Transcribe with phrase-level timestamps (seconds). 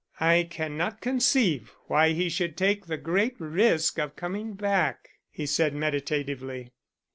[0.19, 5.75] "I cannot conceive why he should take the great risk of coming back," he said
[5.75, 6.73] meditatively.